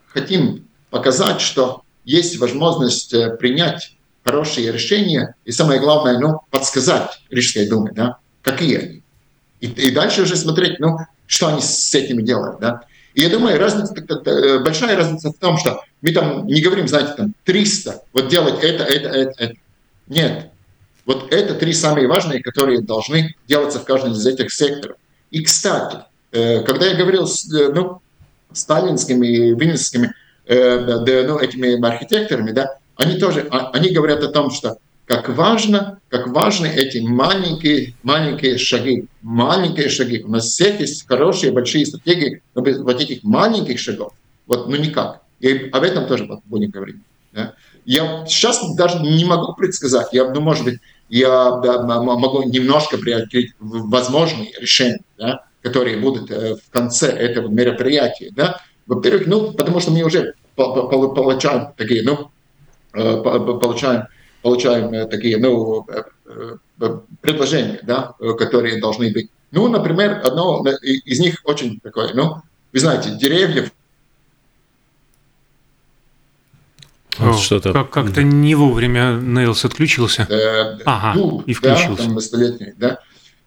хотим 0.09 0.67
показать, 0.91 1.41
что 1.41 1.83
есть 2.05 2.39
возможность 2.39 3.13
э, 3.15 3.37
принять 3.37 3.97
хорошие 4.25 4.73
решения 4.73 5.35
и 5.45 5.53
самое 5.53 5.79
главное, 5.79 6.19
ну, 6.19 6.41
подсказать 6.51 7.23
Рижской 7.31 7.69
думе, 7.69 7.93
да, 7.95 8.19
какие 8.43 8.77
они. 8.77 9.03
И, 9.61 9.67
и 9.67 9.91
дальше 9.91 10.23
уже 10.23 10.37
смотреть, 10.37 10.81
ну, 10.81 10.99
что 11.27 11.49
они 11.49 11.61
с 11.61 11.95
этим 11.95 12.25
делают, 12.25 12.59
да. 12.61 12.83
И 13.17 13.23
я 13.23 13.31
думаю, 13.31 13.59
разница, 13.59 13.95
э, 13.95 14.59
большая 14.59 14.95
разница 14.95 15.31
в 15.33 15.39
том, 15.39 15.57
что 15.57 15.83
мы 16.03 16.13
там 16.13 16.47
не 16.47 16.61
говорим, 16.61 16.87
знаете, 16.87 17.15
там 17.17 17.33
300, 17.45 18.03
вот 18.13 18.29
делать 18.29 18.63
это, 18.63 18.85
это, 18.85 19.09
это, 19.09 19.43
это. 19.43 19.55
Нет. 20.07 20.51
Вот 21.07 21.33
это 21.33 21.55
три 21.55 21.73
самые 21.73 22.09
важные, 22.09 22.43
которые 22.43 22.83
должны 22.83 23.35
делаться 23.49 23.79
в 23.79 23.85
каждом 23.85 24.13
из 24.13 24.27
этих 24.27 24.53
секторов. 24.53 24.99
И, 25.31 25.43
кстати, 25.43 26.01
э, 26.33 26.61
когда 26.61 26.89
я 26.89 26.95
говорил 26.95 27.27
с 27.27 27.51
э, 27.51 27.73
ну, 27.73 28.03
сталинскими, 28.53 29.59
винницкими 29.59 30.13
ну, 30.49 31.39
этими 31.41 31.85
архитекторами, 31.85 32.53
да, 32.53 32.77
они 32.97 33.19
тоже, 33.19 33.49
а, 33.51 33.71
они 33.71 33.89
говорят 33.91 34.23
о 34.23 34.29
том, 34.29 34.51
что 34.53 34.77
как 35.07 35.29
важно, 35.29 36.01
как 36.09 36.27
важны 36.29 36.67
эти 36.67 36.99
маленькие, 36.99 37.95
маленькие 38.03 38.59
шаги. 38.59 39.07
Маленькие 39.23 39.89
шаги. 39.89 40.23
У 40.23 40.29
нас 40.29 40.47
всех 40.47 40.81
есть 40.81 41.07
хорошие, 41.07 41.53
большие 41.53 41.87
стратегии, 41.87 42.43
но 42.55 42.63
без 42.63 42.79
вот 42.79 43.01
этих 43.01 43.23
маленьких 43.23 43.79
шагов, 43.79 44.13
вот, 44.47 44.69
ну 44.69 44.77
никак. 44.77 45.23
И 45.41 45.69
об 45.71 45.83
этом 45.85 46.07
тоже 46.07 46.29
будем 46.47 46.71
говорить. 46.71 46.97
Да? 47.33 47.55
Я 47.85 48.27
сейчас 48.27 48.75
даже 48.75 48.99
не 48.99 49.25
могу 49.25 49.55
предсказать, 49.55 50.09
я, 50.13 50.29
ну, 50.29 50.41
может 50.41 50.65
быть, 50.65 50.81
я 51.09 51.53
да, 51.63 51.83
могу 51.85 52.43
немножко 52.43 52.99
приоткрыть 52.99 53.53
возможные 53.61 54.53
решения, 54.59 54.99
да, 55.17 55.45
которые 55.63 55.99
будут 55.99 56.33
э, 56.33 56.57
в 56.57 56.71
конце 56.71 57.09
этого 57.13 57.47
мероприятия. 57.47 58.33
Да? 58.35 58.61
Во-первых, 58.89 59.29
ну, 59.29 59.53
потому 59.53 59.79
что 59.79 59.93
мы 59.93 60.03
уже 60.03 60.35
получаем 60.57 61.75
такие, 61.77 62.03
ну, 62.03 62.31
э, 62.93 63.23
получаем 63.23 64.09
получаем 64.43 64.93
э, 64.93 65.07
такие 65.07 65.39
ну, 65.39 65.87
э, 65.89 66.03
э, 66.81 66.99
предложения, 67.21 67.81
да, 67.83 68.15
которые 68.39 68.81
должны 68.81 69.13
быть. 69.13 69.31
Ну, 69.51 69.69
например, 69.69 70.21
одно 70.25 70.65
из 70.83 71.21
них 71.21 71.41
очень 71.45 71.81
такое, 71.81 72.13
ну, 72.15 72.43
вы 72.73 72.79
знаете, 72.79 73.11
деревьев. 73.11 73.71
Что-то 77.41 77.73
как- 77.73 77.91
как-то 77.91 78.23
не 78.23 78.55
вовремя 78.55 79.17
Нейлс 79.17 79.65
отключился. 79.65 80.27
Э, 80.29 80.79
ага, 80.85 81.19
дуб, 81.19 81.45
и 81.47 81.55
включился. 81.55 82.03
Да, 82.03 82.09
там, 82.09 82.21
столетний, 82.21 82.75
да. 82.77 82.99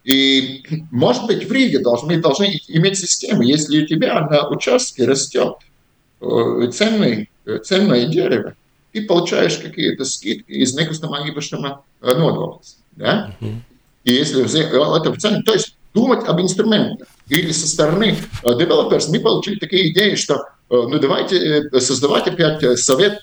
И, 0.02 0.64
может 0.90 1.26
быть, 1.26 1.48
в 1.48 1.52
Риге 1.52 1.78
должны, 1.78 2.20
должны 2.20 2.58
иметь 2.68 2.98
систему, 2.98 3.42
если 3.42 3.84
у 3.84 3.86
тебя 3.86 4.26
на 4.28 4.48
участке 4.48 5.04
растет 5.04 5.54
ценный, 6.20 7.30
ценное 7.62 8.06
дерево, 8.06 8.54
ты 8.92 9.02
получаешь 9.02 9.56
какие-то 9.58 10.04
скидки 10.04 10.50
из 10.50 10.74
некустама 10.74 11.26
īpašuma 11.28 11.78
nodoklis. 12.02 12.76
Да? 12.92 13.36
Uh-huh. 13.40 13.56
И 14.04 14.12
если 14.12 14.42
это 14.42 15.12
в 15.12 15.18
цене, 15.18 15.42
то 15.42 15.52
есть 15.52 15.76
думать 15.94 16.26
об 16.26 16.40
инструментах. 16.40 17.08
Или 17.28 17.52
со 17.52 17.66
стороны 17.66 18.16
девелоперс 18.42 19.08
мы 19.08 19.20
получили 19.20 19.58
такие 19.58 19.92
идеи, 19.92 20.14
что 20.14 20.44
ну 20.68 20.98
давайте 20.98 21.68
создавать 21.80 22.26
опять 22.26 22.78
совет, 22.78 23.20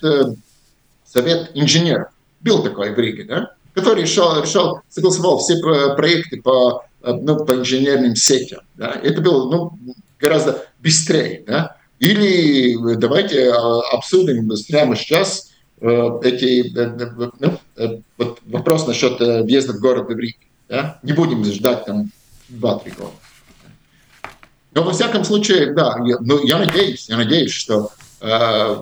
совет 1.04 1.50
инженеров. 1.54 2.08
Был 2.40 2.62
такой 2.62 2.94
в 2.94 2.98
Риге, 2.98 3.24
да? 3.24 3.52
который 3.74 4.02
решал, 4.02 4.42
решал, 4.42 4.80
согласовал 4.88 5.38
все 5.38 5.58
проекты 5.58 6.40
по, 6.42 6.84
ну, 7.02 7.44
по 7.44 7.52
инженерным 7.52 8.16
сетям. 8.16 8.60
Да? 8.76 8.98
Это 9.02 9.20
было 9.20 9.50
ну, 9.50 9.78
гораздо 10.20 10.66
быстрее. 10.80 11.44
Да? 11.46 11.76
Или 11.98 12.76
давайте 12.96 13.50
обсудим 13.50 14.48
прямо 14.68 14.94
сейчас 14.94 15.47
Э, 15.47 15.47
эти, 15.80 16.76
э, 16.76 17.10
э, 17.18 17.30
ну, 17.76 18.02
вот 18.16 18.40
вопрос 18.46 18.86
насчет 18.86 19.20
въезда 19.20 19.72
в 19.72 19.80
город 19.80 20.08
в 20.08 20.18
Риг. 20.18 20.36
Да? 20.68 20.98
Не 21.02 21.12
будем 21.12 21.44
ждать 21.44 21.84
там 21.86 22.10
2-3 22.50 22.96
года. 22.98 23.12
Но 24.72 24.82
во 24.82 24.92
всяком 24.92 25.24
случае, 25.24 25.72
да, 25.72 25.96
я, 26.04 26.18
ну, 26.20 26.44
я 26.44 26.58
надеюсь, 26.58 27.08
я 27.08 27.16
надеюсь, 27.16 27.52
что 27.52 27.90
э, 28.20 28.76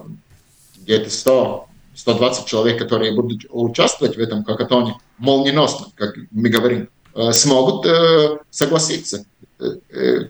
где-то 0.83 1.11
100, 1.11 1.69
120 1.95 2.47
человек, 2.47 2.79
которые 2.79 3.15
будут 3.15 3.47
участвовать 3.51 4.17
в 4.17 4.21
этом 4.21 4.45
хакатоне 4.45 4.99
молниеносно, 5.19 5.87
как 5.95 6.15
мы 6.31 6.49
говорим, 6.49 6.89
э, 7.15 7.33
смогут 7.33 7.87
э, 7.87 8.39
согласиться. 8.51 9.25
Э, 9.59 9.65
э, 9.91 10.29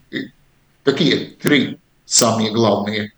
какие 0.84 1.24
три 1.24 1.78
самые 2.04 2.52
главные 2.52 3.12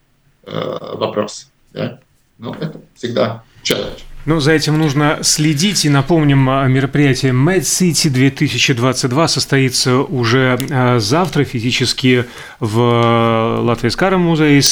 э, 0.44 0.94
вопросы? 0.94 1.46
Да? 1.72 2.00
Ну, 2.38 2.54
это 2.54 2.80
всегда 2.94 3.42
челлендж. 3.62 4.00
Ну, 4.26 4.40
за 4.40 4.52
этим 4.52 4.78
нужно 4.78 5.20
следить. 5.22 5.84
И 5.84 5.88
напомним, 5.88 6.44
мероприятие 6.70 7.32
Mad 7.32 7.60
City 7.60 8.10
2022 8.10 9.28
состоится 9.28 9.98
уже 9.98 10.98
завтра 10.98 11.44
физически 11.44 12.26
в 12.60 13.60
Латвии 13.62 13.88
Скара 13.88 14.18
музее. 14.18 14.62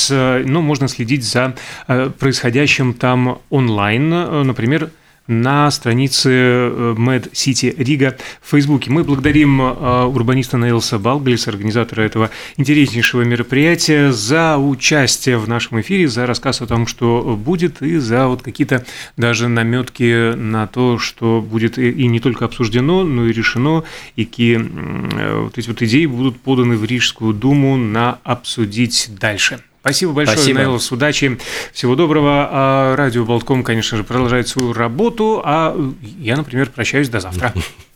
Но 0.44 0.60
можно 0.60 0.88
следить 0.88 1.24
за 1.24 1.54
происходящим 1.86 2.92
там 2.92 3.40
онлайн. 3.48 4.10
Например, 4.46 4.90
на 5.26 5.70
странице 5.70 6.30
э, 6.30 6.94
Mad 6.96 7.32
City 7.32 7.74
Рига 7.76 8.16
в 8.40 8.50
Фейсбуке. 8.50 8.90
Мы 8.90 9.04
благодарим 9.04 9.60
э, 9.60 10.04
урбаниста 10.04 10.56
Нейлса 10.56 10.98
Балгалиса, 10.98 11.50
организатора 11.50 12.02
этого 12.02 12.30
интереснейшего 12.56 13.22
мероприятия, 13.22 14.12
за 14.12 14.58
участие 14.58 15.38
в 15.38 15.48
нашем 15.48 15.80
эфире, 15.80 16.08
за 16.08 16.26
рассказ 16.26 16.60
о 16.62 16.66
том, 16.66 16.86
что 16.86 17.38
будет, 17.42 17.82
и 17.82 17.98
за 17.98 18.28
вот 18.28 18.42
какие-то 18.42 18.84
даже 19.16 19.48
наметки 19.48 20.34
на 20.34 20.66
то, 20.66 20.98
что 20.98 21.40
будет 21.40 21.78
и 21.78 22.06
не 22.06 22.20
только 22.20 22.44
обсуждено, 22.44 23.04
но 23.04 23.26
и 23.26 23.32
решено, 23.32 23.84
и 24.16 24.24
какие 24.24 24.58
э, 24.58 25.40
вот 25.42 25.58
эти 25.58 25.68
вот 25.68 25.82
идеи 25.82 26.06
будут 26.06 26.40
поданы 26.40 26.76
в 26.76 26.84
Рижскую 26.84 27.32
думу 27.32 27.76
на 27.76 28.18
обсудить 28.24 29.10
дальше. 29.18 29.60
Спасибо 29.86 30.12
большое, 30.12 30.36
Спасибо. 30.36 30.58
Наилос, 30.58 30.90
удачи, 30.90 31.38
всего 31.72 31.94
доброго. 31.94 32.48
А 32.50 32.96
радио 32.96 33.24
Болтком, 33.24 33.62
конечно 33.62 33.96
же, 33.96 34.02
продолжает 34.02 34.48
свою 34.48 34.72
работу, 34.72 35.40
а 35.44 35.76
я, 36.18 36.36
например, 36.36 36.70
прощаюсь 36.70 37.08
до 37.08 37.20
завтра. 37.20 37.54